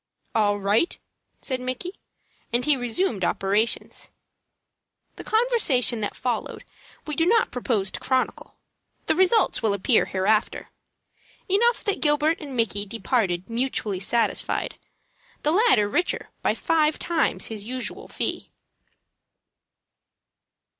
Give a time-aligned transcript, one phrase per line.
[0.33, 0.97] "All right!"
[1.43, 1.91] said Micky,
[2.51, 4.09] and he resumed operations.
[5.15, 6.65] The conversation that followed
[7.05, 8.57] we do not propose to chronicle.
[9.05, 10.69] The results will appear hereafter.
[11.47, 14.77] Enough that Gilbert and Micky departed mutually satisfied,
[15.43, 18.49] the latter the richer by five times his usual fee.